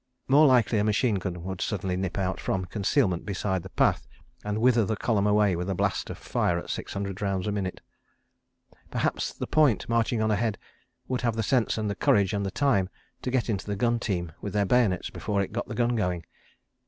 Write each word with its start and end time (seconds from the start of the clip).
More 0.35 0.47
likely 0.47 0.79
a 0.79 0.83
machine 0.83 1.13
gun 1.19 1.43
would 1.43 1.61
suddenly 1.61 1.95
nip 1.95 2.17
out, 2.17 2.39
from 2.39 2.65
concealment 2.65 3.23
beside 3.23 3.61
the 3.61 3.69
path, 3.69 4.07
and 4.43 4.57
wither 4.59 4.83
the 4.83 4.95
column 4.95 5.27
away 5.27 5.55
with 5.55 5.69
a 5.69 5.75
blast 5.75 6.09
of 6.09 6.17
fire 6.17 6.57
at 6.57 6.71
six 6.71 6.93
hundred 6.93 7.21
rounds 7.21 7.45
a 7.45 7.51
minute.... 7.51 7.81
Perhaps 8.89 9.31
the 9.33 9.45
"point" 9.45 9.87
marching 9.87 10.19
on 10.19 10.31
ahead 10.31 10.57
would 11.07 11.21
have 11.21 11.35
the 11.35 11.43
sense 11.43 11.77
and 11.77 11.87
the 11.87 11.93
courage 11.93 12.33
and 12.33 12.43
the 12.43 12.49
time 12.49 12.89
to 13.21 13.29
get 13.29 13.47
into 13.47 13.67
the 13.67 13.75
gun 13.75 13.99
team 13.99 14.31
with 14.41 14.53
their 14.53 14.65
bayonets 14.65 15.11
before 15.11 15.39
it 15.39 15.53
got 15.53 15.67
the 15.67 15.75
gun 15.75 15.95
going? 15.95 16.25